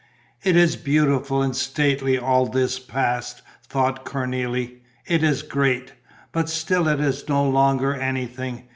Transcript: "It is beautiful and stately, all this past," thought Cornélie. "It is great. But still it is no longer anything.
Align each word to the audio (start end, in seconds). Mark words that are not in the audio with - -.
"It 0.41 0.55
is 0.55 0.77
beautiful 0.77 1.43
and 1.43 1.55
stately, 1.55 2.17
all 2.17 2.47
this 2.47 2.79
past," 2.79 3.43
thought 3.61 4.03
Cornélie. 4.03 4.77
"It 5.05 5.21
is 5.21 5.43
great. 5.43 5.93
But 6.31 6.49
still 6.49 6.87
it 6.87 6.99
is 6.99 7.29
no 7.29 7.47
longer 7.47 7.93
anything. 7.93 8.63